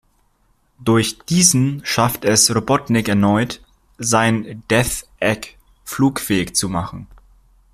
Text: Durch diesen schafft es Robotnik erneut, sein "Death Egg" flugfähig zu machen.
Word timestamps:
Durch 0.79 1.19
diesen 1.25 1.85
schafft 1.85 2.25
es 2.25 2.49
Robotnik 2.55 3.07
erneut, 3.07 3.61
sein 3.99 4.63
"Death 4.67 5.07
Egg" 5.19 5.59
flugfähig 5.83 6.55
zu 6.55 6.69
machen. 6.69 7.05